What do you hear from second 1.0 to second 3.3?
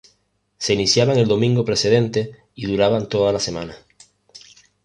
el domingo precedente y duraban